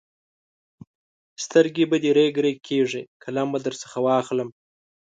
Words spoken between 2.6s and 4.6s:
کېږي؛ قلم به درڅخه واخلم.